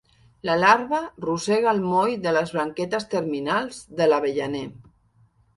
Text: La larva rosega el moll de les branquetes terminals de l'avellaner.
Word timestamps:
La 0.49 0.53
larva 0.61 1.01
rosega 1.25 1.69
el 1.77 1.83
moll 1.91 2.15
de 2.25 2.33
les 2.39 2.53
branquetes 2.57 3.07
terminals 3.15 3.85
de 4.01 4.09
l'avellaner. 4.11 4.67